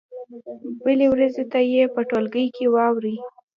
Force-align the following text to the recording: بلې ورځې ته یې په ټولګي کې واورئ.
بلې 0.83 1.07
ورځې 1.13 1.43
ته 1.51 1.59
یې 1.71 1.83
په 1.93 2.01
ټولګي 2.09 2.45
کې 2.55 2.65
واورئ. 2.73 3.15